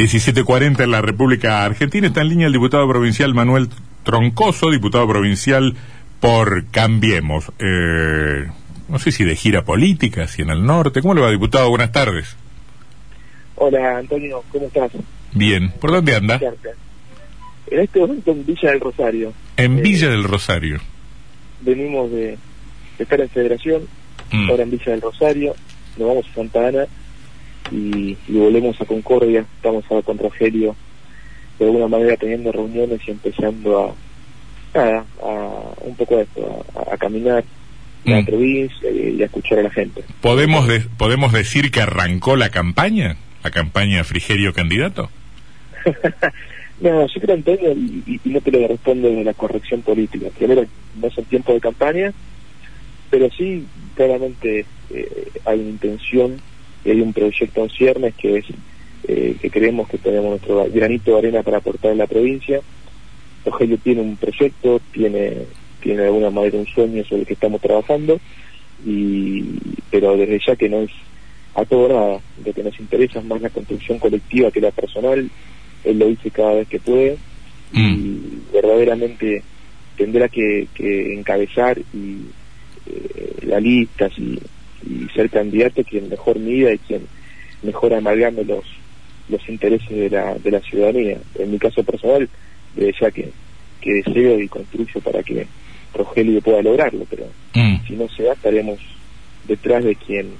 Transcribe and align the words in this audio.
1740 0.00 0.84
en 0.84 0.90
la 0.90 1.02
República 1.02 1.62
Argentina. 1.62 2.06
Está 2.06 2.22
en 2.22 2.30
línea 2.30 2.46
el 2.46 2.54
diputado 2.54 2.88
provincial 2.88 3.34
Manuel 3.34 3.68
Troncoso, 4.02 4.70
diputado 4.70 5.06
provincial 5.06 5.74
por 6.20 6.64
Cambiemos. 6.70 7.52
Eh, 7.58 8.46
no 8.88 8.98
sé 8.98 9.12
si 9.12 9.24
de 9.24 9.36
gira 9.36 9.62
política, 9.62 10.26
si 10.26 10.40
en 10.40 10.48
el 10.48 10.64
norte. 10.64 11.02
¿Cómo 11.02 11.12
le 11.12 11.20
va, 11.20 11.30
diputado? 11.30 11.68
Buenas 11.68 11.92
tardes. 11.92 12.34
Hola, 13.56 13.98
Antonio, 13.98 14.42
¿cómo 14.50 14.68
estás? 14.68 14.90
Bien. 15.32 15.70
¿Por 15.78 15.90
dónde 15.90 16.16
anda? 16.16 16.40
En 17.66 17.80
este 17.80 18.00
momento 18.00 18.30
en 18.30 18.46
Villa 18.46 18.70
del 18.70 18.80
Rosario. 18.80 19.34
En 19.58 19.78
eh, 19.78 19.82
Villa 19.82 20.08
del 20.08 20.24
Rosario. 20.24 20.80
Venimos 21.60 22.10
de, 22.10 22.38
estar 22.98 23.20
en 23.20 23.28
Federación, 23.28 23.82
mm. 24.32 24.48
ahora 24.48 24.62
en 24.62 24.70
Villa 24.70 24.92
del 24.92 25.02
Rosario. 25.02 25.54
Nos 25.98 26.08
vamos 26.08 26.26
a 26.26 26.34
Santa 26.34 26.68
Ana 26.68 26.86
y, 27.70 28.16
volvemos 28.28 28.80
a 28.80 28.84
Concordia, 28.84 29.44
estamos 29.56 29.84
ahora 29.90 30.02
con 30.02 30.18
Rogelio, 30.18 30.76
de 31.58 31.66
alguna 31.66 31.88
manera 31.88 32.16
teniendo 32.16 32.52
reuniones 32.52 33.00
y 33.06 33.10
empezando 33.10 33.94
a, 34.74 34.80
a, 34.80 35.04
un 35.82 35.94
poco 35.96 36.18
a 36.18 36.22
esto, 36.22 36.64
a, 36.90 36.96
caminar 36.96 37.44
la 38.04 38.20
mm. 38.20 38.26
provincia 38.26 38.90
y, 38.90 39.22
a 39.22 39.26
escuchar 39.26 39.58
a 39.58 39.62
la 39.62 39.70
gente. 39.70 40.02
¿Podemos, 40.20 40.66
¿Podemos 40.96 41.32
decir 41.32 41.70
que 41.70 41.82
arrancó 41.82 42.36
la 42.36 42.50
campaña? 42.50 43.16
¿La 43.42 43.50
campaña 43.50 44.04
Frigerio 44.04 44.52
candidato? 44.52 45.10
no, 46.80 47.06
yo 47.06 47.20
creo, 47.20 47.36
Antonio, 47.36 47.72
y, 47.72 48.20
no 48.24 48.40
te 48.40 48.50
lo 48.50 48.66
respondo 48.68 49.08
de 49.08 49.24
la 49.24 49.34
corrección 49.34 49.82
política. 49.82 50.28
Primero, 50.36 50.64
no 51.00 51.06
es 51.06 51.18
el 51.18 51.24
tiempo 51.26 51.52
de 51.52 51.60
campaña, 51.60 52.12
pero 53.10 53.28
sí, 53.30 53.66
claramente 53.94 54.64
eh, 54.90 55.28
hay 55.44 55.60
una 55.60 55.70
intención 55.70 56.40
y 56.84 56.90
hay 56.90 57.00
un 57.00 57.12
proyecto 57.12 57.62
en 57.62 57.70
ciernes 57.70 58.14
que 58.14 58.38
es 58.38 58.46
eh, 59.08 59.36
que 59.40 59.50
creemos 59.50 59.88
que 59.88 59.98
tenemos 59.98 60.30
nuestro 60.30 60.66
granito 60.70 61.12
de 61.12 61.18
arena 61.18 61.42
para 61.42 61.58
aportar 61.58 61.92
en 61.92 61.98
la 61.98 62.06
provincia. 62.06 62.60
Rogelio 63.44 63.78
tiene 63.78 64.02
un 64.02 64.16
proyecto, 64.16 64.80
tiene, 64.92 65.38
tiene 65.80 66.02
de 66.02 66.08
alguna 66.08 66.30
manera 66.30 66.58
un 66.58 66.66
sueño 66.66 67.02
sobre 67.04 67.22
el 67.22 67.26
que 67.26 67.34
estamos 67.34 67.60
trabajando, 67.60 68.20
y, 68.84 69.42
pero 69.90 70.16
desde 70.16 70.38
ya 70.46 70.56
que 70.56 70.68
no 70.68 70.80
es 70.80 70.90
a 71.54 71.64
todo 71.64 71.88
nada, 71.88 72.20
lo 72.44 72.52
que 72.52 72.62
nos 72.62 72.78
interesa 72.78 73.18
es 73.18 73.24
más 73.24 73.40
la 73.40 73.50
construcción 73.50 73.98
colectiva 73.98 74.50
que 74.50 74.60
la 74.60 74.70
personal, 74.70 75.28
él 75.84 75.98
lo 75.98 76.06
dice 76.06 76.30
cada 76.30 76.54
vez 76.54 76.68
que 76.68 76.78
puede, 76.78 77.16
y 77.72 77.80
mm. 77.80 78.52
verdaderamente 78.52 79.42
tendrá 79.96 80.28
que, 80.28 80.68
encabezar 81.14 81.78
y 81.92 82.26
eh, 82.86 83.46
la 83.46 83.58
lista, 83.58 84.08
y 84.16 84.38
y 84.88 85.08
ser 85.14 85.30
candidato 85.30 85.84
quien 85.84 86.08
mejor 86.08 86.38
mida 86.38 86.72
y 86.72 86.78
quien 86.78 87.02
mejor 87.62 87.94
amalgame 87.94 88.44
los 88.44 88.64
los 89.30 89.48
intereses 89.48 89.88
de 89.88 90.10
la, 90.10 90.34
de 90.34 90.50
la 90.50 90.60
ciudadanía. 90.60 91.18
En 91.38 91.50
mi 91.50 91.58
caso 91.58 91.82
personal, 91.82 92.28
desde 92.74 92.92
ya 93.00 93.10
que, 93.10 93.30
que 93.80 93.94
deseo 93.94 94.40
y 94.40 94.48
construyo 94.48 95.00
para 95.00 95.22
que 95.22 95.46
Rogelio 95.94 96.40
pueda 96.40 96.62
lograrlo, 96.62 97.06
pero 97.08 97.26
mm. 97.54 97.86
si 97.86 97.94
no 97.94 98.08
se 98.08 98.24
da, 98.24 98.32
estaremos 98.32 98.78
detrás 99.46 99.84
de 99.84 99.94
quien 99.94 100.30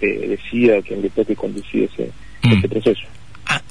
eh, 0.00 0.36
decida, 0.36 0.82
quien 0.82 1.02
le 1.02 1.10
toque 1.10 1.34
conducir 1.34 1.88
ese, 1.92 2.10
mm. 2.42 2.52
ese 2.52 2.68
proceso. 2.68 3.06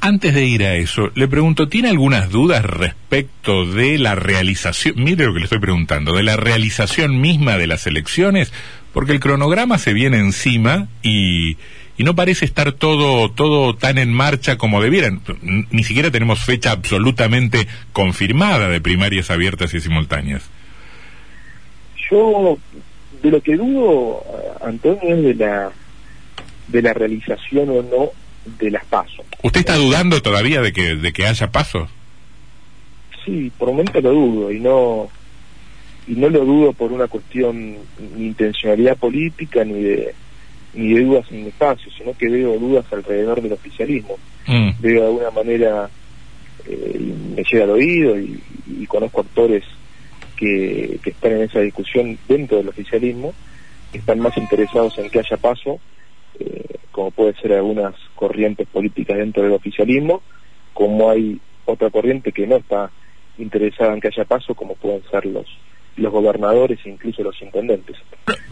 Antes 0.02 0.36
de 0.36 0.46
ir 0.46 0.64
a 0.64 0.76
eso, 0.76 1.10
le 1.16 1.28
pregunto, 1.28 1.68
¿tiene 1.68 1.90
algunas 1.90 2.30
dudas 2.30 2.64
respecto 2.64 3.66
de 3.66 3.98
la 3.98 4.14
realización, 4.14 4.96
mire 4.98 5.26
lo 5.26 5.34
que 5.34 5.40
le 5.40 5.46
estoy 5.46 5.60
preguntando, 5.60 6.14
de 6.16 6.24
la 6.24 6.38
realización 6.38 7.20
misma 7.20 7.58
de 7.58 7.68
las 7.68 7.88
elecciones? 7.88 8.54
Porque 8.94 9.12
el 9.12 9.20
cronograma 9.20 9.78
se 9.78 9.94
viene 9.94 10.20
encima 10.20 10.88
y, 11.02 11.58
y 11.98 12.04
no 12.04 12.16
parece 12.16 12.46
estar 12.46 12.72
todo, 12.72 13.30
todo 13.30 13.76
tan 13.76 13.98
en 13.98 14.14
marcha 14.14 14.58
como 14.58 14.82
debieran. 14.82 15.22
Ni 15.42 15.84
siquiera 15.84 16.12
tenemos 16.12 16.44
fecha 16.44 16.72
absolutamente 16.72 17.68
confirmada 17.92 18.70
de 18.70 18.80
primarias 18.80 19.32
abiertas 19.32 19.74
y 19.74 19.82
simultáneas. 19.82 20.44
Yo, 22.10 22.58
de 23.22 23.32
lo 23.32 23.42
que 23.42 23.56
dudo, 23.56 24.24
Antonio, 24.62 25.16
es 25.16 25.24
de 25.24 25.36
la, 25.36 25.72
de 26.68 26.82
la 26.82 26.94
realización 26.94 27.70
o 27.70 27.82
no 27.82 28.10
de 28.60 28.72
las 28.72 28.86
pasos. 28.86 29.26
¿Usted 29.42 29.62
está 29.62 29.76
dudando 29.76 30.22
todavía 30.22 30.62
de 30.62 30.72
que, 30.72 30.96
de 30.96 31.14
que 31.14 31.26
haya 31.26 31.52
pasos? 31.52 31.90
Sí, 33.26 33.52
por 33.58 33.70
un 33.70 33.78
momento 33.78 34.02
lo 34.02 34.12
dudo 34.12 34.52
y 34.52 34.60
no 34.60 35.10
y 36.08 36.14
no 36.16 36.30
lo 36.30 36.46
dudo 36.46 36.74
por 36.74 36.92
una 36.92 37.08
cuestión 37.08 37.78
ni 38.16 38.28
intencionalidad 38.28 38.98
política 38.98 39.64
ni 39.64 39.82
de 39.82 40.14
ni 40.74 40.94
de 40.94 41.04
dudas 41.04 41.26
en 41.32 41.42
el 41.42 41.48
espacio, 41.48 41.92
sino 41.96 42.18
que 42.18 42.30
veo 42.30 42.58
dudas 42.58 42.86
alrededor 42.92 43.42
del 43.42 43.54
oficialismo. 43.54 44.18
Mm. 44.48 44.70
Veo 44.80 45.02
de 45.02 45.08
alguna 45.08 45.32
manera, 45.32 45.90
eh, 46.68 47.14
me 47.36 47.44
llega 47.44 47.64
al 47.64 47.70
oído 47.70 48.18
y, 48.20 48.42
conozco 48.88 49.22
actores 49.22 49.64
que, 50.36 51.00
que, 51.04 51.10
están 51.12 51.32
en 51.32 51.42
esa 51.44 51.60
discusión 51.62 52.18
dentro 52.28 52.58
del 52.58 52.70
oficialismo, 52.70 53.34
que 53.92 53.98
están 53.98 54.20
más 54.20 54.38
interesados 54.38 54.98
en 55.00 55.10
que 55.10 55.20
haya 55.20 55.38
paso, 55.38 55.80
eh, 56.40 56.76
como 56.92 57.10
puede 57.10 57.34
ser 57.36 57.54
algunas 57.54 57.96
corrientes 58.14 58.68
políticas 58.68 59.18
dentro 59.18 59.42
del 59.42 59.54
oficialismo, 59.54 60.22
como 60.74 61.10
hay 61.10 61.40
otra 61.66 61.90
corriente 61.90 62.32
que 62.32 62.46
no 62.46 62.58
está 62.58 62.92
interesada 63.40 63.94
en 63.94 64.02
que 64.02 64.10
haya 64.10 64.26
paso, 64.26 64.54
como 64.54 64.76
pueden 64.76 65.02
ser 65.10 65.26
los 65.26 65.48
gobernadores 66.14 66.80
e 66.86 66.90
incluso 66.90 67.22
los 67.24 67.42
intendentes. 67.42 67.98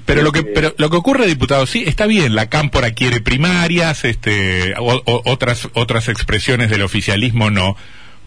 Pero 0.05 0.21
lo 0.23 0.33
que 0.33 0.39
eh, 0.39 0.51
pero 0.53 0.73
lo 0.77 0.89
que 0.89 0.97
ocurre, 0.97 1.27
diputado, 1.27 1.65
sí, 1.65 1.83
está 1.87 2.05
bien, 2.07 2.35
la 2.35 2.49
cámpora 2.49 2.91
quiere 2.91 3.21
primarias, 3.21 4.03
este 4.03 4.73
otras 4.77 5.69
otras 5.73 6.09
expresiones 6.09 6.69
del 6.69 6.81
oficialismo 6.81 7.49
no. 7.49 7.77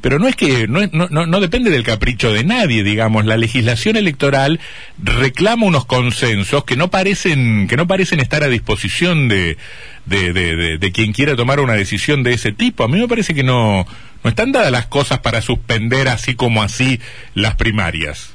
Pero 0.01 0.19
no 0.19 0.29
es 0.29 0.37
que 0.37 0.69
no, 0.69 0.81
no, 0.93 1.09
no, 1.09 1.41
depende 1.41 1.71
del 1.71 1.83
capricho 1.83 2.31
de 2.31 2.45
nadie, 2.45 2.83
digamos. 2.83 3.25
La 3.25 3.39
legislación 3.39 3.97
electoral 3.97 4.61
reclama 5.03 5.65
unos 5.65 5.87
consensos 5.87 6.65
que 6.65 6.77
no 6.77 6.91
parecen 6.91 7.69
que 7.69 7.79
no 7.79 7.87
parecen 7.87 8.21
estar 8.21 8.43
a 8.43 8.49
disposición 8.49 9.29
de 9.29 9.57
de, 10.05 10.35
de, 10.35 10.77
de 10.77 10.93
quien 10.93 11.15
quiera 11.15 11.37
tomar 11.37 11.59
una 11.59 11.73
decisión 11.73 12.23
de 12.23 12.35
ese 12.35 12.53
tipo. 12.53 12.85
A 12.85 12.89
mí 12.89 12.99
me 12.99 13.09
parece 13.09 13.35
que 13.35 13.45
no 13.45 13.87
no 14.23 14.31
están 14.31 14.53
dadas 14.53 14.71
las 14.71 14.87
cosas 14.87 15.21
para 15.21 15.41
suspender 15.41 16.09
así 16.09 16.35
como 16.35 16.63
así 16.63 17.01
las 17.35 17.57
primarias. 17.57 18.34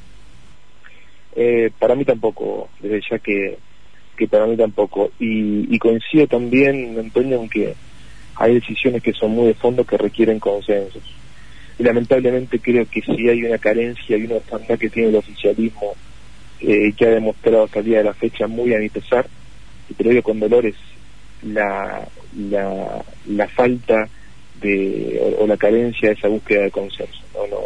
Eh, 1.36 1.70
para 1.78 1.94
mí 1.94 2.04
tampoco, 2.04 2.68
desde 2.80 3.00
ya 3.10 3.18
que, 3.18 3.58
que 4.16 4.28
para 4.28 4.46
mí 4.46 4.56
tampoco. 4.56 5.10
Y, 5.18 5.78
coincido 5.78 6.26
también, 6.26 6.98
Antonio, 6.98 7.40
en 7.40 7.48
que 7.48 7.74
hay 8.36 8.54
decisiones 8.54 9.02
que 9.02 9.12
son 9.12 9.32
muy 9.32 9.48
de 9.48 9.54
fondo 9.54 9.84
que 9.84 9.96
requieren 9.96 10.38
consensos. 10.38 11.02
Y 11.78 11.82
lamentablemente 11.82 12.58
creo 12.58 12.86
que 12.86 13.00
si 13.00 13.28
hay 13.28 13.44
una 13.44 13.58
carencia 13.58 14.16
y 14.16 14.24
una 14.24 14.36
orfandad 14.36 14.78
que 14.78 14.90
tiene 14.90 15.08
el 15.08 15.16
oficialismo, 15.16 15.94
eh, 16.60 16.92
que 16.96 17.06
ha 17.06 17.10
demostrado 17.10 17.64
hasta 17.64 17.78
el 17.78 17.86
día 17.86 17.98
de 17.98 18.04
la 18.04 18.14
fecha 18.14 18.46
muy 18.46 18.74
a 18.74 18.78
mi 18.78 18.88
pesar, 18.88 19.26
y 19.88 19.94
te 19.94 20.04
lo 20.04 20.10
digo 20.10 20.22
con 20.22 20.40
dolores, 20.40 20.74
la, 21.42 22.06
la, 22.36 23.04
la 23.26 23.48
falta 23.48 24.08
de, 24.60 25.36
o, 25.38 25.46
la 25.46 25.56
carencia 25.56 26.10
de 26.10 26.14
esa 26.14 26.28
búsqueda 26.28 26.62
de 26.62 26.70
consenso. 26.70 27.20
No, 27.34 27.46
no, 27.46 27.60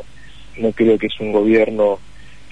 no 0.58 0.72
creo 0.72 0.96
que 0.98 1.08
es 1.08 1.20
un 1.20 1.32
gobierno 1.32 1.98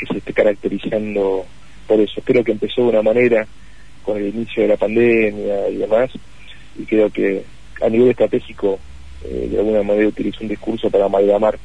que 0.02 0.12
se 0.12 0.18
esté 0.18 0.32
caracterizando 0.32 1.46
por 1.86 2.00
eso. 2.00 2.20
Creo 2.24 2.42
que 2.42 2.52
empezó 2.52 2.82
de 2.82 2.88
una 2.88 3.02
manera 3.02 3.46
con 4.02 4.16
el 4.16 4.28
inicio 4.28 4.62
de 4.62 4.68
la 4.68 4.76
pandemia 4.76 5.68
y 5.68 5.76
demás, 5.76 6.10
y 6.76 6.84
creo 6.84 7.10
que 7.10 7.44
a 7.80 7.88
nivel 7.88 8.10
estratégico 8.10 8.78
eh, 9.24 9.48
de 9.50 9.58
alguna 9.58 9.82
manera 9.82 10.08
utilizó 10.08 10.38
un 10.42 10.48
discurso 10.48 10.90
para 10.90 11.04
amalgamar 11.04 11.56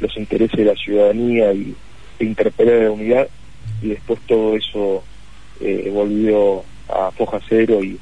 los 0.00 0.16
intereses 0.16 0.56
de 0.56 0.64
la 0.64 0.74
ciudadanía 0.74 1.52
y 1.52 1.74
e 2.18 2.24
interpelar 2.24 2.82
la 2.82 2.90
unidad, 2.90 3.28
y 3.82 3.88
después 3.88 4.18
todo 4.26 4.56
eso 4.56 5.04
eh, 5.60 5.90
volvió 5.92 6.64
a 6.88 7.10
foja 7.12 7.38
cero 7.48 7.84
y, 7.84 7.98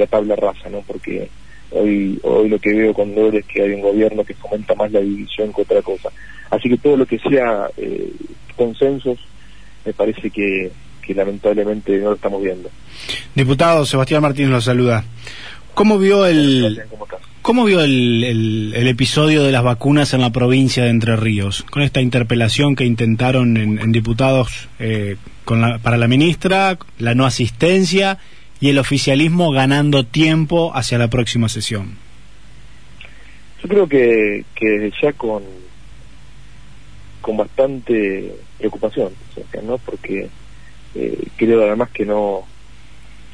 a 0.00 0.06
tabla 0.06 0.36
rasa, 0.36 0.68
¿no? 0.70 0.82
Porque 0.82 1.28
hoy 1.70 2.18
hoy 2.22 2.48
lo 2.48 2.58
que 2.58 2.74
veo 2.74 2.94
con 2.94 3.14
dolor 3.14 3.36
es 3.36 3.44
que 3.46 3.62
hay 3.62 3.72
un 3.72 3.82
gobierno 3.82 4.24
que 4.24 4.34
fomenta 4.34 4.74
más 4.74 4.90
la 4.92 5.00
división 5.00 5.52
que 5.52 5.62
otra 5.62 5.82
cosa. 5.82 6.10
Así 6.50 6.68
que 6.68 6.78
todo 6.78 6.96
lo 6.96 7.06
que 7.06 7.18
sea 7.18 7.68
eh, 7.76 8.10
consensos, 8.56 9.18
me 9.84 9.92
parece 9.92 10.30
que, 10.30 10.70
lamentablemente 11.14 11.96
no 11.96 12.10
lo 12.10 12.16
estamos 12.16 12.42
viendo. 12.42 12.68
Diputado 13.34 13.86
Sebastián 13.86 14.20
Martínez 14.20 14.50
lo 14.50 14.60
saluda. 14.60 15.04
¿Cómo 15.72 15.98
vio 15.98 16.26
el 16.26 16.82
cómo 17.40 17.64
vio 17.64 17.80
el, 17.80 18.72
el, 18.74 18.86
episodio 18.88 19.42
de 19.42 19.50
las 19.50 19.62
vacunas 19.62 20.12
en 20.12 20.20
la 20.20 20.32
provincia 20.32 20.84
de 20.84 20.90
Entre 20.90 21.16
Ríos 21.16 21.62
con 21.70 21.82
esta 21.82 22.02
interpelación 22.02 22.76
que 22.76 22.84
intentaron 22.84 23.56
en, 23.56 23.90
diputados 23.90 24.68
eh, 24.78 25.16
con 25.46 25.80
para 25.80 25.96
la 25.96 26.08
ministra, 26.08 26.76
la 26.98 27.14
no 27.14 27.24
asistencia 27.24 28.18
y 28.60 28.70
el 28.70 28.78
oficialismo 28.78 29.50
ganando 29.52 30.04
tiempo 30.04 30.72
hacia 30.74 30.98
la 30.98 31.08
próxima 31.08 31.48
sesión? 31.48 31.96
Yo 33.62 33.68
creo 33.68 33.88
que, 33.88 34.44
que 34.54 34.92
ya 35.02 35.12
con 35.12 35.42
con 37.20 37.36
bastante 37.36 38.32
preocupación, 38.56 39.12
¿no? 39.62 39.76
Porque 39.78 40.28
eh, 40.94 41.24
creo 41.36 41.62
además 41.62 41.90
que 41.90 42.06
no, 42.06 42.44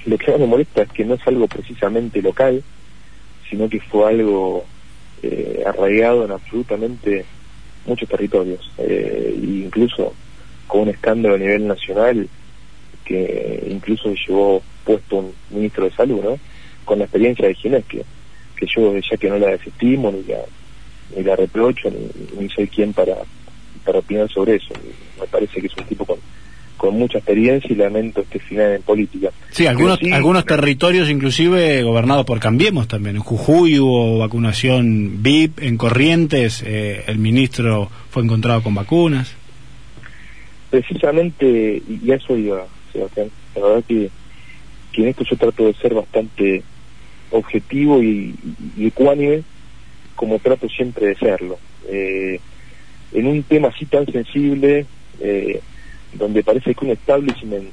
lo 0.07 0.19
que 0.19 0.31
más 0.33 0.41
me 0.41 0.47
molesta 0.47 0.83
es 0.83 0.89
que 0.91 1.05
no 1.05 1.15
es 1.15 1.27
algo 1.27 1.47
precisamente 1.47 2.21
local, 2.21 2.65
sino 3.49 3.69
que 3.69 3.81
fue 3.81 4.09
algo 4.09 4.65
eh, 5.23 5.63
arraigado 5.65 6.25
en 6.25 6.33
absolutamente 6.33 7.25
muchos 7.87 8.09
territorios, 8.09 8.69
eh, 8.79 9.39
incluso 9.41 10.13
con 10.67 10.83
un 10.83 10.89
escándalo 10.89 11.37
a 11.37 11.39
nivel 11.39 11.69
nacional 11.69 12.29
que 13.05 13.67
incluso 13.71 14.13
llevó 14.15 14.63
puesto 14.85 15.17
un 15.17 15.33
ministro 15.51 15.85
de 15.85 15.93
salud, 15.93 16.23
¿no? 16.23 16.39
Con 16.85 16.99
la 16.99 17.05
experiencia 17.05 17.47
de 17.47 17.55
Ginés, 17.55 17.85
que, 17.87 18.03
que 18.57 18.67
yo 18.67 18.97
ya 18.99 19.17
que 19.17 19.29
no 19.29 19.39
la 19.39 19.49
desestimo, 19.49 20.11
ni 20.11 20.23
la, 20.25 20.39
ni 21.17 21.23
la 21.23 21.37
reprocho, 21.37 21.91
ni, 21.91 22.41
ni 22.41 22.49
soy 22.49 22.69
quien 22.69 22.93
para, 22.93 23.17
para 23.85 23.99
opinar 23.99 24.29
sobre 24.31 24.57
eso. 24.57 24.75
Me 25.21 25.27
parece 25.27 25.61
que 25.61 25.67
es 25.67 25.77
un 25.77 25.85
tipo 25.85 26.05
con, 26.05 26.19
con 26.77 26.99
mucha 26.99 27.19
experiencia 27.19 27.71
y 27.73 27.77
lamento 27.77 28.21
este 28.21 28.39
final 28.39 28.73
en 28.73 28.83
política. 28.83 29.31
Sí, 29.51 29.67
algunos, 29.67 29.99
algunos 30.13 30.45
territorios 30.45 31.09
inclusive 31.09 31.83
gobernados 31.83 32.27
por 32.27 32.41
Cambiemos 32.41 32.89
también. 32.89 33.17
En 33.17 33.23
Jujuy 33.23 33.79
hubo 33.79 34.19
vacunación 34.19 35.23
VIP, 35.23 35.61
en 35.63 35.79
Corrientes 35.79 36.63
eh, 36.67 37.05
el 37.07 37.19
ministro 37.19 37.91
fue 38.11 38.23
encontrado 38.23 38.63
con 38.63 38.75
vacunas. 38.75 39.35
Precisamente, 40.71 41.81
y 41.89 42.11
a 42.11 42.17
eso 42.17 42.37
iba, 42.37 42.67
La 42.95 43.63
verdad 43.63 43.85
que, 43.87 44.11
en 44.95 45.09
esto 45.09 45.25
yo 45.25 45.37
trato 45.37 45.67
de 45.67 45.75
ser 45.75 45.95
bastante 45.95 46.63
objetivo 47.31 48.03
y, 48.03 48.35
y 48.77 48.87
ecuánime, 48.87 49.43
como 50.15 50.39
trato 50.39 50.69
siempre 50.69 51.09
de 51.09 51.17
serlo. 51.17 51.59
Eh, 51.89 52.41
en 53.13 53.27
un 53.27 53.43
tema 53.45 53.69
así 53.69 53.87
tan 53.87 54.07
sensible, 54.07 54.87
eh, 55.21 55.61
donde 56.13 56.43
parece 56.43 56.75
que 56.75 56.85
un 56.85 56.91
establishment 56.93 57.71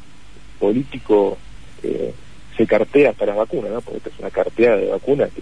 político 0.60 1.38
eh, 1.84 2.14
se 2.56 2.68
cartea 2.68 3.14
para 3.14 3.32
las 3.32 3.38
vacunas, 3.38 3.72
¿no? 3.72 3.82
porque 3.82 3.98
esta 3.98 4.10
es 4.10 4.20
una 4.20 4.30
cartea 4.30 4.76
de 4.78 4.88
vacunas 4.88 5.30
que 5.34 5.42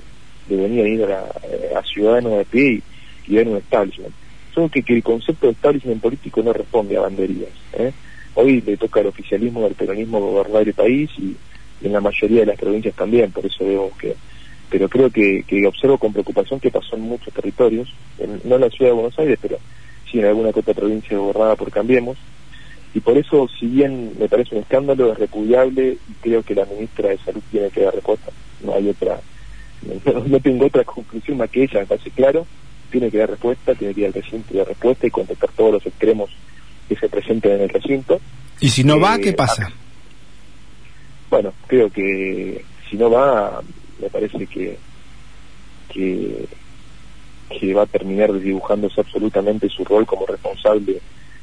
debería 0.56 0.88
ir 0.88 1.04
a, 1.04 1.26
eh, 1.44 1.74
a 1.76 1.84
ciudadanos 1.84 2.38
de 2.38 2.46
pie 2.46 2.82
y, 3.28 3.36
ver 3.36 3.48
un 3.48 3.58
establishment. 3.58 4.14
Solo 4.54 4.70
que, 4.70 4.84
que 4.84 4.96
el 4.96 5.04
concepto 5.04 5.48
de 5.48 5.54
establishment 5.54 6.02
político 6.02 6.42
no 6.42 6.54
responde 6.54 6.98
a 6.98 7.02
banderías. 7.02 7.52
¿eh? 7.74 7.92
Hoy 8.36 8.62
le 8.62 8.78
toca 8.78 9.00
al 9.00 9.08
oficialismo 9.08 9.62
del 9.62 9.76
peronismo 9.76 10.20
gobernar 10.20 10.68
el 10.68 10.74
país 10.74 11.10
y, 11.18 11.36
en 11.82 11.94
la 11.94 12.02
mayoría 12.02 12.42
de 12.42 12.48
las 12.48 12.58
provincias 12.58 12.96
también, 12.96 13.32
por 13.32 13.46
eso 13.46 13.66
vemos 13.66 13.96
que 13.98 14.16
pero 14.70 14.88
creo 14.88 15.10
que, 15.10 15.44
que 15.48 15.66
observo 15.66 15.98
con 15.98 16.14
preocupación 16.14 16.60
que 16.60 16.70
pasó 16.70 16.96
en 16.96 17.02
muchos 17.02 17.34
territorios, 17.34 17.92
no 18.44 18.56
en 18.56 18.62
la 18.62 18.70
ciudad 18.70 18.92
de 18.92 18.96
Buenos 18.96 19.18
Aires, 19.18 19.40
pero 19.42 19.58
sí 20.10 20.20
en 20.20 20.26
alguna 20.26 20.50
otra 20.50 20.74
provincia 20.74 21.18
gobernada 21.18 21.56
por 21.56 21.72
Cambiemos, 21.72 22.18
y 22.94 23.00
por 23.00 23.18
eso, 23.18 23.48
si 23.60 23.68
bien 23.68 24.14
me 24.20 24.28
parece 24.28 24.56
un 24.56 24.62
escándalo, 24.62 25.12
es 25.12 25.18
repudiable 25.18 25.98
y 26.08 26.14
creo 26.22 26.44
que 26.44 26.56
la 26.56 26.66
ministra 26.66 27.10
de 27.10 27.18
Salud 27.20 27.42
tiene 27.52 27.70
que 27.70 27.82
dar 27.82 27.94
respuesta. 27.94 28.32
No 28.64 28.74
hay 28.74 28.90
otra, 28.90 29.20
no, 30.28 30.40
tengo 30.40 30.66
otra 30.66 30.84
conclusión 30.84 31.38
más 31.38 31.50
que 31.50 31.64
ella, 31.64 31.82
me 31.82 31.86
parece 31.86 32.12
claro, 32.12 32.46
tiene 32.90 33.10
que 33.10 33.18
dar 33.18 33.30
respuesta, 33.30 33.76
tiene 33.76 33.94
que 33.94 34.02
ir 34.02 34.08
al 34.08 34.14
recinto 34.14 34.54
y 34.54 34.58
dar 34.58 34.68
respuesta 34.68 35.08
y 35.08 35.12
contestar 35.12 35.50
todos 35.52 35.74
los 35.74 35.86
extremos 35.86 36.30
que 36.88 36.96
se 36.96 37.10
presenten 37.10 37.54
en 37.54 37.62
el 37.62 37.70
recinto. 37.70 38.20
¿Y 38.60 38.70
si 38.70 38.84
no 38.84 39.00
va, 39.00 39.16
eh, 39.16 39.22
qué 39.22 39.34
pasa? 39.34 39.72
bueno, 41.30 41.54
creo 41.68 41.90
que 41.90 42.64
si 42.90 42.98
no 42.98 43.10
va, 43.10 43.62
me 44.02 44.10
parece 44.10 44.48
que, 44.48 44.78
que, 45.90 46.46
que 47.50 47.74
va 47.74 47.84
a 47.84 47.88
terminar 47.88 48.34
desdibujándose 48.34 49.00
absolutamente 49.00 49.70
su 49.70 49.86
rol 49.86 50.06
como 50.06 50.26
responsable 50.26 51.00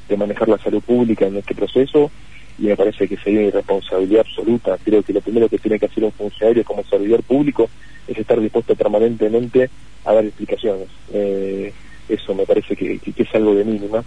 de 0.09 0.17
manejar 0.17 0.49
la 0.49 0.57
salud 0.57 0.81
pública 0.81 1.25
en 1.25 1.37
este 1.37 1.55
proceso 1.55 2.11
y 2.59 2.67
me 2.67 2.75
parece 2.75 3.07
que 3.07 3.17
sería 3.17 3.43
irresponsabilidad 3.43 4.21
absoluta. 4.21 4.77
Creo 4.83 5.03
que 5.03 5.13
lo 5.13 5.21
primero 5.21 5.47
que 5.47 5.59
tiene 5.59 5.79
que 5.79 5.85
hacer 5.85 6.03
un 6.03 6.11
funcionario 6.11 6.63
como 6.63 6.83
servidor 6.83 7.21
público 7.23 7.69
es 8.07 8.17
estar 8.17 8.39
dispuesto 8.39 8.75
permanentemente 8.75 9.69
a 10.05 10.13
dar 10.13 10.25
explicaciones. 10.25 10.87
Eh, 11.13 11.71
eso 12.09 12.33
me 12.33 12.45
parece 12.45 12.75
que, 12.75 12.99
es 13.15 13.35
algo 13.35 13.53
de 13.53 13.63
mínima. 13.63 14.03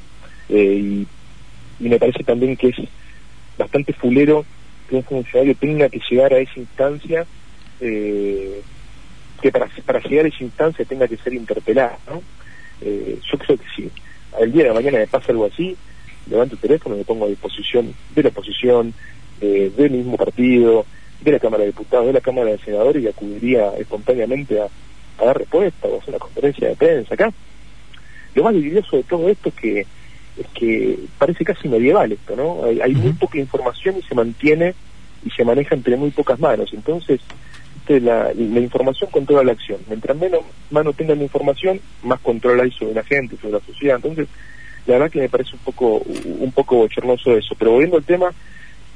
Eh, 0.49 1.05
y, 1.79 1.89
me 1.89 1.99
parece 1.99 2.25
también 2.25 2.57
que 2.57 2.69
es 2.69 2.77
bastante 3.57 3.93
fulero 3.93 4.45
que 4.89 4.97
un 4.97 5.05
funcionario 5.05 5.55
tenga 5.55 5.89
que 5.89 6.01
llegar 6.11 6.35
a 6.35 6.39
esa 6.39 6.59
instancia, 6.59 7.25
eh, 7.81 8.61
que 9.41 9.51
para, 9.51 9.69
para 9.87 10.01
llegar 10.01 10.27
a 10.27 10.29
esa 10.29 10.45
instancia 10.45 10.85
tenga 10.85 11.09
que 11.09 11.17
ser 11.19 11.35
interpelado. 11.35 11.97
¿no? 12.09 12.23
yo 12.83 13.39
creo 13.39 13.59
que 13.59 13.65
si 13.77 13.91
al 14.41 14.51
día 14.51 14.65
de 14.65 14.73
mañana 14.73 14.99
me 14.99 15.07
pasa 15.07 15.33
algo 15.33 15.45
así, 15.45 15.77
levanto 16.29 16.55
el 16.55 16.61
teléfono 16.61 16.95
y 16.95 16.99
me 16.99 17.05
pongo 17.05 17.27
a 17.27 17.29
disposición 17.29 17.95
de 18.15 18.23
la 18.23 18.29
oposición, 18.29 18.95
eh, 19.41 19.73
del 19.77 19.91
mismo 19.91 20.17
partido, 20.17 20.85
de 21.21 21.33
la 21.33 21.39
Cámara 21.39 21.63
de 21.63 21.71
Diputados, 21.71 22.07
de 22.07 22.13
la 22.13 22.21
Cámara 22.21 22.51
de 22.51 22.59
Senadores 22.59 23.03
y 23.03 23.09
acudiría 23.09 23.73
espontáneamente 23.79 24.61
a, 24.61 24.69
dar 25.23 25.37
respuesta 25.37 25.87
o 25.87 25.97
a 25.97 25.99
hacer 25.99 26.11
una 26.11 26.19
conferencia 26.19 26.69
de 26.69 26.77
prensa 26.77 27.15
acá. 27.15 27.33
Lo 28.35 28.45
más 28.45 28.55
dividioso 28.55 28.97
de 28.97 29.03
todo 29.03 29.29
esto 29.29 29.51
es 29.51 29.55
que 29.55 29.87
es 30.39 30.47
que 30.55 30.99
parece 31.19 31.45
casi 31.45 31.69
medieval 31.69 32.13
esto, 32.13 32.35
¿no? 32.37 32.65
Hay, 32.65 32.95
muy 32.95 33.13
poca 33.13 33.39
información 33.39 33.97
y 33.99 34.03
se 34.03 34.15
mantiene 34.15 34.75
y 35.25 35.31
se 35.31 35.45
maneja 35.45 35.75
entre 35.75 35.97
muy 35.97 36.11
pocas 36.11 36.39
manos. 36.39 36.71
Entonces, 36.73 37.21
la, 37.89 38.33
la 38.33 38.61
información 38.61 39.11
controla 39.11 39.45
la 39.45 39.53
acción. 39.53 39.81
Mientras 39.89 40.17
menos 40.17 40.43
manos 40.71 40.97
tengan 40.97 41.19
la 41.19 41.25
información, 41.25 41.81
más 42.05 42.21
control 42.21 42.61
hay 42.61 42.71
sobre 42.71 42.95
la 42.95 43.03
gente, 43.03 43.37
sobre 43.37 43.55
la 43.55 43.61
sociedad. 43.61 43.97
Entonces, 43.97 44.29
la 44.91 44.99
verdad 44.99 45.13
que 45.13 45.21
me 45.21 45.29
parece 45.29 45.55
un 45.55 45.61
poco 45.61 45.99
un 45.99 46.53
poco 46.53 46.77
bochornoso 46.77 47.37
eso. 47.37 47.55
Pero 47.57 47.73
volviendo 47.73 47.97
al 47.97 48.05
tema, 48.05 48.33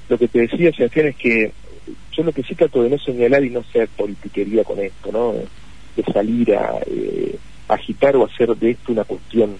lo 0.08 0.18
que 0.18 0.26
te 0.26 0.40
decía, 0.40 0.72
Sebastián, 0.72 1.06
es 1.06 1.16
que 1.16 1.52
yo 2.12 2.24
lo 2.24 2.32
que 2.32 2.42
sí 2.42 2.56
trato 2.56 2.82
de 2.82 2.90
no 2.90 2.98
señalar 2.98 3.44
y 3.44 3.50
no 3.50 3.62
ser 3.62 3.88
politiquería 3.88 4.64
con 4.64 4.80
esto, 4.80 5.12
¿no? 5.12 5.34
De 5.94 6.12
salir 6.12 6.52
a 6.56 6.80
eh, 6.86 7.36
agitar 7.68 8.16
o 8.16 8.24
hacer 8.24 8.56
de 8.56 8.72
esto 8.72 8.90
una 8.90 9.04
cuestión 9.04 9.56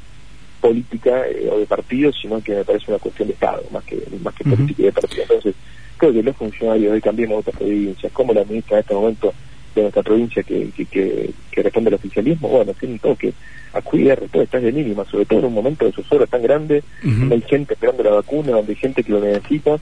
política 0.61 1.25
eh, 1.29 1.49
o 1.53 1.59
de 1.59 1.67
partido, 1.67 2.11
sino 2.13 2.41
que 2.43 2.57
me 2.57 2.65
parece 2.65 2.91
una 2.91 2.99
cuestión 2.99 3.29
de 3.29 3.35
Estado, 3.35 3.63
más 3.71 3.85
que 3.85 4.03
más 4.21 4.35
que 4.35 4.45
política 4.45 4.83
y 4.83 4.85
de 4.87 4.93
partido. 4.93 5.23
Entonces, 5.23 5.55
creo 5.97 6.13
que 6.13 6.23
los 6.23 6.37
funcionarios 6.37 6.93
hoy 6.93 7.01
cambiemos 7.01 7.39
otras 7.39 7.57
provincias, 7.57 8.13
como 8.13 8.33
la 8.33 8.45
ministra 8.45 8.79
en 8.79 8.81
este 8.81 8.95
momento 8.95 9.33
de 9.75 9.83
nuestra 9.83 10.03
provincia 10.03 10.43
que, 10.43 10.71
que, 10.77 11.31
que, 11.51 11.63
responde 11.63 11.89
al 11.89 11.95
oficialismo, 11.95 12.49
bueno, 12.49 12.73
tienen 12.75 12.99
todo 12.99 13.17
que 13.17 13.33
acudir 13.73 14.13
a 14.13 14.17
respuestas 14.17 14.63
de 14.63 14.73
mínima, 14.73 15.05
sobre 15.05 15.25
todo 15.25 15.41
en 15.41 15.47
un 15.47 15.55
momento 15.55 15.85
de 15.85 15.93
zozobra 15.93 16.27
tan 16.27 16.43
grande, 16.43 16.83
donde 17.03 17.35
hay 17.35 17.43
gente 17.43 17.75
esperando 17.75 18.03
la 18.03 18.11
vacuna, 18.11 18.53
donde 18.53 18.73
hay 18.73 18.79
gente 18.79 19.03
que 19.03 19.13
lo 19.13 19.21
necesita. 19.21 19.79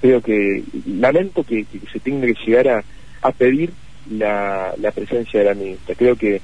Creo 0.00 0.20
que 0.20 0.62
lamento 0.86 1.44
que, 1.44 1.66
se 1.92 2.00
tenga 2.00 2.26
que 2.26 2.34
llegar 2.46 2.68
a, 2.68 2.84
a 3.22 3.32
pedir 3.32 3.70
la, 4.10 4.74
la 4.80 4.90
presencia 4.92 5.40
de 5.40 5.46
la 5.46 5.54
ministra. 5.54 5.94
Creo 5.94 6.16
que 6.16 6.40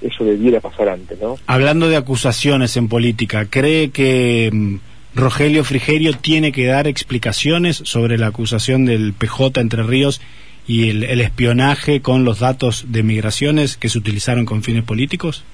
eso 0.00 0.24
debiera 0.24 0.60
pasar 0.60 0.88
antes, 0.88 1.18
¿no? 1.20 1.38
Hablando 1.46 1.88
de 1.88 1.96
acusaciones 1.96 2.76
en 2.76 2.88
política, 2.88 3.46
¿cree 3.46 3.90
que 3.90 4.50
mm, 4.52 4.76
Rogelio 5.14 5.64
Frigerio 5.64 6.12
tiene 6.16 6.52
que 6.52 6.66
dar 6.66 6.86
explicaciones 6.86 7.76
sobre 7.84 8.18
la 8.18 8.28
acusación 8.28 8.84
del 8.84 9.12
PJ 9.12 9.60
Entre 9.60 9.82
Ríos 9.82 10.20
y 10.66 10.88
el, 10.90 11.20
espionaje 11.20 12.00
con 12.00 12.24
los 12.24 12.40
datos 12.40 12.86
de 12.88 13.02
migraciones 13.02 13.76
que 13.76 13.88
se 13.88 13.98
utilizaron 13.98 14.46
con 14.46 14.62
fines 14.62 14.84
políticos? 14.84 15.44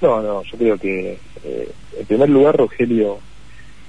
No, 0.00 0.22
no, 0.22 0.42
yo 0.44 0.58
creo 0.58 0.78
que 0.78 1.18
eh, 1.44 1.72
en 1.98 2.06
primer 2.06 2.28
lugar 2.28 2.56
Rogelio 2.56 3.18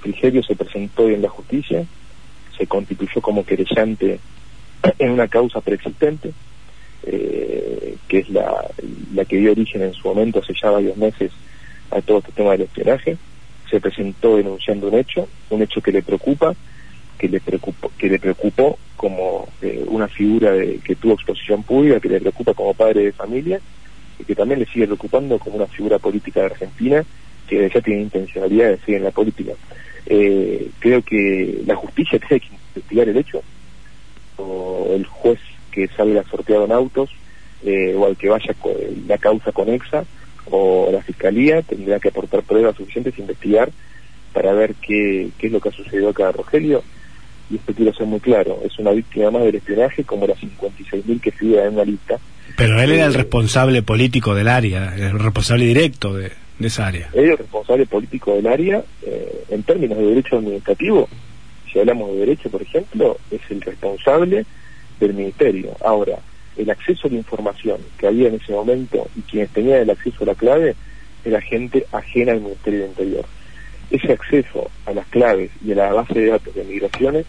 Frigerio 0.00 0.42
se 0.42 0.56
presentó 0.56 1.08
en 1.08 1.22
la 1.22 1.28
justicia, 1.28 1.84
se 2.56 2.66
constituyó 2.66 3.20
como 3.20 3.44
querellante 3.44 4.18
en 4.98 5.10
una 5.10 5.28
causa 5.28 5.60
preexistente, 5.60 6.32
eh, 7.04 7.96
que 8.08 8.18
es 8.18 8.30
la, 8.30 8.68
la 9.14 9.24
que 9.24 9.36
dio 9.36 9.52
origen 9.52 9.82
en 9.82 9.92
su 9.92 10.08
momento 10.08 10.40
hace 10.40 10.54
ya 10.60 10.70
varios 10.70 10.96
meses 10.96 11.30
a 11.90 12.00
todo 12.00 12.18
este 12.18 12.32
tema 12.32 12.52
del 12.52 12.62
espionaje. 12.62 13.16
Se 13.70 13.80
presentó 13.80 14.36
denunciando 14.36 14.88
un 14.88 14.94
hecho, 14.94 15.28
un 15.50 15.62
hecho 15.62 15.80
que 15.80 15.92
le 15.92 16.02
preocupa, 16.02 16.54
que 17.18 17.28
le 17.28 17.40
preocupó, 17.40 17.90
que 17.98 18.08
le 18.08 18.18
preocupó 18.18 18.78
como 18.96 19.48
eh, 19.60 19.84
una 19.88 20.08
figura 20.08 20.52
de, 20.52 20.78
que 20.78 20.96
tuvo 20.96 21.14
exposición 21.14 21.62
pública, 21.62 22.00
que 22.00 22.08
le 22.08 22.20
preocupa 22.20 22.54
como 22.54 22.74
padre 22.74 23.04
de 23.04 23.12
familia 23.12 23.60
y 24.18 24.24
que 24.24 24.34
también 24.34 24.60
le 24.60 24.66
sigue 24.66 24.86
preocupando 24.86 25.38
como 25.38 25.56
una 25.56 25.66
figura 25.66 25.98
política 25.98 26.40
de 26.40 26.46
Argentina 26.46 27.04
que 27.48 27.70
ya 27.72 27.80
tiene 27.80 28.02
intencionalidad 28.02 28.70
de 28.70 28.78
seguir 28.78 28.96
en 28.96 29.04
la 29.04 29.10
política. 29.10 29.52
Eh, 30.06 30.70
creo 30.78 31.02
que 31.02 31.62
la 31.66 31.76
justicia 31.76 32.18
tiene 32.28 32.40
que 32.40 32.54
investigar 32.74 33.08
el 33.08 33.16
hecho, 33.16 33.42
o 34.36 34.92
el 34.94 35.06
juez 35.06 35.40
que 35.70 35.88
salga 35.88 36.24
sorteado 36.24 36.64
en 36.64 36.72
autos, 36.72 37.10
eh, 37.64 37.94
o 37.96 38.06
al 38.06 38.16
que 38.16 38.28
vaya 38.28 38.54
la 39.06 39.18
causa 39.18 39.52
conexa, 39.52 40.04
o 40.50 40.88
la 40.92 41.02
fiscalía 41.02 41.62
tendrá 41.62 41.98
que 42.00 42.08
aportar 42.08 42.42
pruebas 42.42 42.76
suficientes 42.76 43.16
e 43.16 43.20
investigar 43.20 43.70
para 44.32 44.52
ver 44.52 44.74
qué, 44.74 45.30
qué 45.38 45.48
es 45.48 45.52
lo 45.52 45.60
que 45.60 45.68
ha 45.68 45.72
sucedido 45.72 46.10
acá 46.10 46.28
a 46.28 46.32
Rogelio 46.32 46.82
y 47.50 47.56
esto 47.56 47.72
quiero 47.74 47.92
ser 47.94 48.06
muy 48.06 48.20
claro, 48.20 48.60
es 48.64 48.78
una 48.78 48.90
víctima 48.90 49.30
más 49.30 49.42
del 49.44 49.56
espionaje 49.56 50.04
como 50.04 50.26
las 50.26 50.38
56.000 50.38 51.20
que 51.20 51.30
figuran 51.30 51.66
en 51.68 51.74
una 51.74 51.84
lista. 51.84 52.18
Pero 52.56 52.80
él 52.80 52.92
era 52.92 53.06
el 53.06 53.14
eh, 53.14 53.18
responsable 53.18 53.82
político 53.82 54.34
del 54.34 54.48
área, 54.48 54.94
el 54.96 55.18
responsable 55.18 55.64
directo 55.64 56.14
de, 56.14 56.32
esa 56.60 56.88
área. 56.88 57.08
Él 57.12 57.24
es 57.24 57.30
el 57.30 57.38
responsable 57.38 57.86
político 57.86 58.34
del 58.34 58.46
área, 58.46 58.82
eh, 59.06 59.44
en 59.50 59.62
términos 59.62 59.98
de 59.98 60.04
derecho 60.04 60.38
administrativo, 60.38 61.08
si 61.72 61.78
hablamos 61.78 62.12
de 62.12 62.18
derecho, 62.18 62.50
por 62.50 62.62
ejemplo, 62.62 63.16
es 63.30 63.40
el 63.50 63.60
responsable 63.60 64.44
del 64.98 65.14
ministerio. 65.14 65.76
Ahora, 65.84 66.18
el 66.56 66.70
acceso 66.70 67.06
a 67.06 67.10
la 67.10 67.18
información 67.18 67.78
que 67.98 68.06
había 68.06 68.28
en 68.28 68.34
ese 68.34 68.52
momento 68.52 69.06
y 69.16 69.20
quienes 69.22 69.50
tenían 69.50 69.80
el 69.82 69.90
acceso 69.90 70.24
a 70.24 70.26
la 70.26 70.34
clave 70.34 70.74
era 71.24 71.40
gente 71.40 71.86
ajena 71.92 72.32
al 72.32 72.40
Ministerio 72.40 72.80
de 72.80 72.86
Interior. 72.86 73.24
Ese 73.90 74.12
acceso 74.12 74.70
a 74.86 74.92
las 74.92 75.06
claves 75.06 75.50
y 75.64 75.72
a 75.72 75.76
la 75.76 75.92
base 75.92 76.14
de 76.18 76.26
datos 76.26 76.54
de 76.54 76.64
migraciones 76.64 77.26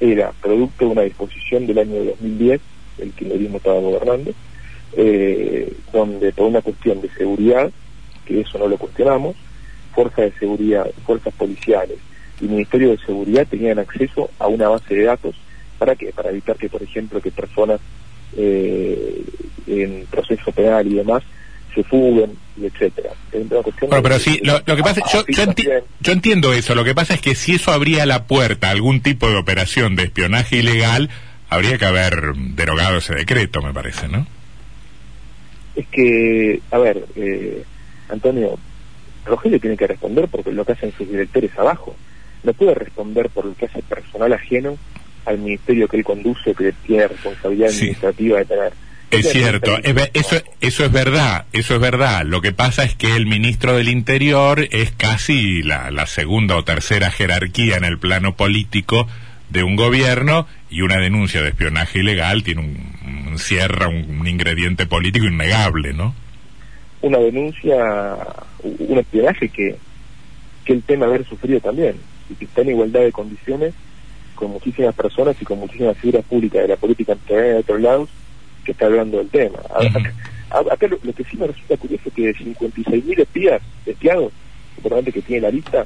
era 0.00 0.32
producto 0.40 0.86
de 0.86 0.90
una 0.92 1.02
disposición 1.02 1.66
del 1.66 1.78
año 1.78 2.04
2010, 2.04 2.60
el 2.98 3.12
kirchnerismo 3.12 3.56
estaba 3.58 3.80
gobernando, 3.80 4.32
eh, 4.96 5.72
donde 5.92 6.32
por 6.32 6.46
una 6.46 6.62
cuestión 6.62 7.00
de 7.00 7.10
seguridad, 7.10 7.70
que 8.24 8.40
eso 8.40 8.58
no 8.58 8.68
lo 8.68 8.76
cuestionamos, 8.78 9.36
fuerzas 9.94 10.32
de 10.32 10.38
seguridad, 10.38 10.90
fuerzas 11.04 11.32
policiales 11.34 11.98
y 12.40 12.46
Ministerio 12.46 12.90
de 12.90 12.98
Seguridad 12.98 13.46
tenían 13.48 13.78
acceso 13.78 14.30
a 14.38 14.48
una 14.48 14.68
base 14.68 14.94
de 14.94 15.04
datos. 15.04 15.36
Para 15.78 15.96
que 15.96 16.12
para 16.12 16.30
evitar 16.30 16.56
que 16.56 16.68
por 16.68 16.82
ejemplo 16.82 17.20
que 17.20 17.30
personas 17.30 17.80
eh, 18.36 19.24
en 19.66 20.06
proceso 20.10 20.52
penal 20.52 20.86
y 20.86 20.94
demás 20.94 21.22
se 21.74 21.82
fuguen 21.82 22.36
y 22.56 22.66
etcétera. 22.66 23.10
Bueno, 23.32 24.02
pero 24.02 24.18
sí, 24.18 24.40
lo, 24.42 24.62
que 24.64 24.82
pasa, 24.82 25.00
yo, 25.12 25.24
yo, 25.26 26.12
entiendo 26.12 26.52
eso. 26.52 26.74
Lo 26.74 26.84
que 26.84 26.94
pasa 26.94 27.14
es 27.14 27.20
que 27.20 27.34
si 27.34 27.56
eso 27.56 27.72
abría 27.72 28.06
la 28.06 28.24
puerta 28.24 28.68
a 28.68 28.70
algún 28.70 29.00
tipo 29.00 29.28
de 29.28 29.36
operación 29.36 29.96
de 29.96 30.04
espionaje 30.04 30.56
ilegal, 30.56 31.10
habría 31.48 31.78
que 31.78 31.84
haber 31.84 32.34
derogado 32.34 32.98
ese 32.98 33.14
decreto, 33.14 33.60
me 33.60 33.72
parece, 33.72 34.08
¿no? 34.08 34.26
Es 35.74 35.86
que, 35.88 36.60
a 36.70 36.78
ver, 36.78 37.04
eh, 37.16 37.64
Antonio, 38.08 38.56
Rogelio 39.24 39.58
tiene 39.60 39.76
que 39.76 39.86
responder 39.86 40.28
porque 40.28 40.52
lo 40.52 40.64
que 40.64 40.72
hacen 40.72 40.92
sus 40.96 41.08
directores 41.08 41.56
abajo. 41.58 41.96
No 42.44 42.52
puede 42.52 42.74
responder 42.74 43.30
por 43.30 43.46
lo 43.46 43.54
que 43.54 43.66
hace 43.66 43.82
personal 43.82 44.32
ajeno 44.32 44.76
al 45.24 45.38
ministerio 45.38 45.88
que 45.88 45.96
él 45.96 46.04
conduce, 46.04 46.54
que 46.54 46.72
tiene 46.86 47.08
responsabilidad 47.08 47.70
administrativa 47.70 48.38
de 48.38 48.44
tener. 48.44 48.72
Es 49.18 49.30
cierto, 49.30 49.78
eso, 50.12 50.36
eso 50.60 50.84
es 50.84 50.92
verdad, 50.92 51.46
eso 51.52 51.74
es 51.74 51.80
verdad. 51.80 52.24
Lo 52.24 52.40
que 52.40 52.52
pasa 52.52 52.84
es 52.84 52.94
que 52.94 53.14
el 53.14 53.26
ministro 53.26 53.76
del 53.76 53.88
Interior 53.88 54.66
es 54.70 54.92
casi 54.92 55.62
la, 55.62 55.90
la 55.90 56.06
segunda 56.06 56.56
o 56.56 56.64
tercera 56.64 57.10
jerarquía 57.10 57.76
en 57.76 57.84
el 57.84 57.98
plano 57.98 58.34
político 58.34 59.06
de 59.50 59.62
un 59.62 59.76
gobierno 59.76 60.46
y 60.70 60.82
una 60.82 60.96
denuncia 60.98 61.42
de 61.42 61.50
espionaje 61.50 62.00
ilegal 62.00 62.42
tiene 62.42 62.62
un, 62.62 63.28
un 63.28 63.38
cierra 63.38 63.88
un, 63.88 64.26
ingrediente 64.26 64.86
político 64.86 65.26
innegable, 65.26 65.92
¿no? 65.92 66.14
Una 67.02 67.18
denuncia, 67.18 68.16
un 68.62 68.98
espionaje 68.98 69.48
que, 69.48 69.76
que 70.64 70.72
el 70.72 70.82
tema 70.82 71.06
haber 71.06 71.24
sufrido 71.26 71.60
también 71.60 71.96
y 72.30 72.34
que 72.34 72.46
está 72.46 72.62
en 72.62 72.70
igualdad 72.70 73.00
de 73.00 73.12
condiciones 73.12 73.74
con 74.34 74.50
muchísimas 74.50 74.94
personas 74.94 75.36
y 75.40 75.44
con 75.44 75.60
muchísimas 75.60 75.96
figuras 75.98 76.24
públicas 76.24 76.62
de 76.62 76.68
la 76.68 76.76
política 76.76 77.14
de 77.28 77.54
otros 77.56 77.80
lados 77.80 78.08
que 78.64 78.72
está 78.72 78.86
hablando 78.86 79.18
del 79.18 79.28
tema. 79.28 79.58
Acá, 80.50 80.86
lo, 80.86 80.98
que 80.98 81.24
sí 81.24 81.36
me 81.36 81.46
resulta 81.46 81.76
curioso 81.76 82.08
es 82.08 82.14
que 82.14 82.26
de 82.26 82.34
56.000 82.34 83.20
espías, 83.20 83.62
espiados, 83.86 84.32
importante 84.76 85.12
que 85.12 85.22
tiene 85.22 85.42
la 85.42 85.50
lista, 85.50 85.84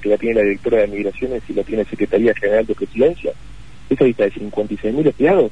que 0.00 0.08
la 0.08 0.18
tiene 0.18 0.36
la 0.36 0.42
directora 0.42 0.78
de 0.78 0.88
Migraciones 0.88 1.42
y 1.48 1.54
la 1.54 1.62
tiene 1.62 1.84
la 1.84 1.90
Secretaría 1.90 2.34
General 2.34 2.66
de 2.66 2.74
Presidencia, 2.74 3.32
esa 3.88 4.04
lista 4.04 4.24
de 4.24 4.32
56.000 4.32 5.06
espiados, 5.06 5.50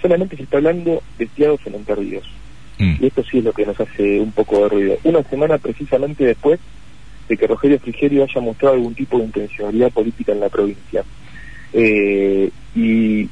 solamente 0.00 0.36
se 0.36 0.42
está 0.42 0.58
hablando 0.58 1.02
de 1.18 1.24
espiados 1.24 1.60
en 1.66 1.74
Entre 1.74 1.96
mm. 1.96 2.96
Y 3.00 3.06
esto 3.06 3.22
sí 3.24 3.38
es 3.38 3.44
lo 3.44 3.52
que 3.52 3.66
nos 3.66 3.80
hace 3.80 4.20
un 4.20 4.32
poco 4.32 4.62
de 4.62 4.68
ruido. 4.68 4.98
Una 5.04 5.22
semana 5.24 5.58
precisamente 5.58 6.24
después 6.24 6.60
de 7.28 7.36
que 7.36 7.46
Rogelio 7.46 7.78
Frigerio 7.78 8.24
haya 8.24 8.40
mostrado 8.40 8.74
algún 8.74 8.94
tipo 8.94 9.18
de 9.18 9.24
intencionalidad 9.24 9.92
política 9.92 10.32
en 10.32 10.40
la 10.40 10.48
provincia. 10.48 11.04
Eh, 11.72 12.50
y 12.74 13.28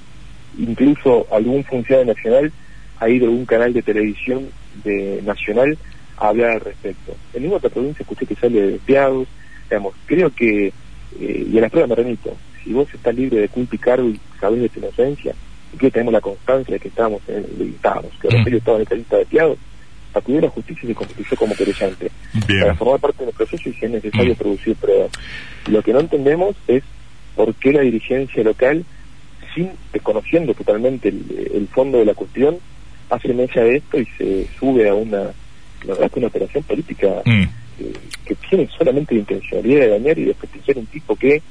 incluso 0.59 1.27
algún 1.33 1.65
funcionario 1.65 2.15
nacional 2.15 2.53
ha 2.99 3.09
ido 3.09 3.27
a 3.27 3.31
un 3.31 3.45
canal 3.45 3.73
de 3.73 3.83
televisión 3.83 4.49
de 4.85 5.21
nacional 5.25 5.77
a 6.17 6.29
hablar 6.29 6.53
al 6.53 6.61
respecto. 6.61 7.15
En 7.35 7.43
ninguna 7.43 7.59
otra 7.59 7.71
provincia 7.71 8.03
escuché 8.03 8.27
que 8.27 8.37
sale 8.37 8.61
de 8.61 8.75
espiados, 8.77 9.29
digamos, 9.69 9.95
creo 10.07 10.31
que, 10.31 10.69
eh, 10.69 11.47
y 11.51 11.57
en 11.57 11.61
la 11.61 11.69
prueba 11.69 11.89
me 11.89 11.95
remito, 11.95 12.35
si 12.63 12.73
vos 12.73 12.89
estás 12.93 13.15
libre 13.15 13.41
de 13.41 13.49
culpa 13.49 13.75
y 13.75 13.79
cargo 13.79 14.09
y 14.09 14.21
sabés 14.41 14.63
de 14.63 14.69
tu 14.69 14.79
inocencia, 14.81 15.35
y 15.73 15.77
que 15.77 15.91
tenemos 15.91 16.13
la 16.13 16.21
constancia 16.21 16.75
de 16.75 16.81
que 16.81 16.89
estamos 16.89 17.21
en 17.29 17.37
el, 17.37 17.75
estábamos, 17.75 18.13
que 18.21 18.29
mm. 18.29 18.31
Rogelio 18.31 18.59
estaba 18.59 18.77
en 18.79 18.83
esta 18.83 18.95
lista 18.95 19.17
de 19.17 19.23
espiados, 19.23 19.59
acudió 20.15 20.39
a 20.39 20.43
la 20.43 20.51
justicia 20.51 20.85
y 20.85 20.89
se 20.89 20.95
constituyó 20.95 21.37
como 21.37 21.55
querellante 21.55 22.11
para 22.61 22.75
formar 22.75 23.01
parte 23.01 23.25
del 23.25 23.35
proceso 23.35 23.69
y 23.69 23.73
si 23.75 23.85
es 23.85 23.91
necesario 23.91 24.33
mm. 24.33 24.37
producir 24.37 24.77
pruebas. 24.77 25.11
Lo 25.69 25.83
que 25.83 25.93
no 25.93 26.01
entendemos 26.01 26.57
es 26.67 26.83
por 27.35 27.55
qué 27.55 27.73
la 27.73 27.83
dirigencia 27.83 28.43
local, 28.43 28.85
sin 29.57 29.71
desconociendo 29.93 30.55
totalmente 30.55 31.09
el, 31.09 31.67
fondo 31.73 31.99
de 31.99 32.05
la 32.05 32.15
cuestión, 32.15 32.59
hace 33.11 33.33
mella 33.33 33.65
de 33.65 33.77
esto 33.77 33.99
y 33.99 34.07
se 34.19 34.47
sube 34.59 34.89
a 34.89 34.95
una, 34.95 35.33
una 36.15 36.27
operación 36.27 36.63
política 36.63 37.23
mm. 37.25 37.43
eh, 37.81 37.93
que 38.25 38.35
tiene 38.49 38.69
solamente 38.77 39.15
la 39.15 39.21
intencionalidad 39.21 39.81
de 39.81 39.89
dañar 39.89 40.19
y 40.19 40.23
de 40.23 40.29
desprestigiar 40.29 40.79
un 40.79 40.87
tipo 40.87 41.17
que 41.17 41.43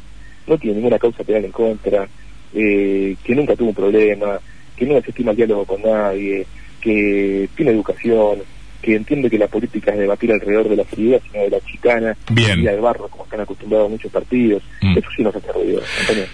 no 0.47 0.57
tiene 0.57 0.77
ninguna 0.77 0.99
causa 0.99 1.23
penal 1.23 1.45
en 1.45 1.51
contra, 1.51 2.07
eh, 2.53 3.15
que 3.23 3.35
nunca 3.35 3.55
tuvo 3.55 3.69
un 3.69 3.75
problema, 3.75 4.39
que 4.77 4.85
no 4.85 4.97
estima 4.97 5.31
el 5.31 5.37
diálogo 5.37 5.65
con 5.65 5.81
nadie, 5.81 6.45
que 6.79 7.49
tiene 7.55 7.71
educación, 7.71 8.39
que 8.81 8.95
entiende 8.95 9.29
que 9.29 9.37
la 9.37 9.47
política 9.47 9.91
es 9.91 9.99
debatir 9.99 10.31
alrededor 10.31 10.69
de 10.69 10.75
la 10.75 10.83
fría, 10.85 11.19
sino 11.19 11.43
de 11.43 11.49
la 11.49 11.59
chicana 11.61 12.17
Bien. 12.29 12.59
y 12.59 12.63
del 12.63 12.81
barro, 12.81 13.07
como 13.07 13.23
están 13.23 13.41
acostumbrados 13.41 13.89
muchos 13.89 14.11
partidos. 14.11 14.63
Mm. 14.81 14.97
Eso 14.97 15.07
sí 15.15 15.23
nos 15.23 15.35
hace 15.35 15.51
ruido, 15.51 15.81
Antonio. 16.01 16.25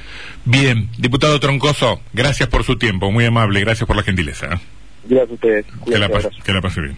Bien, 0.46 0.90
diputado 0.98 1.40
Troncoso, 1.40 2.02
gracias 2.14 2.50
por 2.50 2.64
su 2.64 2.76
tiempo, 2.78 3.12
muy 3.12 3.26
amable, 3.26 3.60
gracias 3.60 3.88
por 3.88 3.96
la 3.96 4.04
gentileza. 4.04 4.48
¿eh? 4.48 4.60
Gracias 5.06 5.30
a 5.30 5.34
ustedes. 5.34 5.66
que 5.86 5.98
la, 5.98 6.10
que 6.44 6.54
la 6.54 6.62
pase 6.62 6.82
bien. 6.82 6.98